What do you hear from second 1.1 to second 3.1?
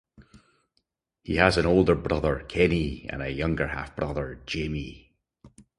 He has an older brother, Kenny,